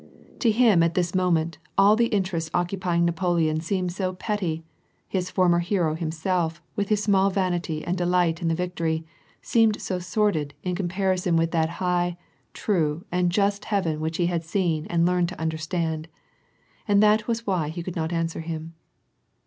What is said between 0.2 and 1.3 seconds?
To him at this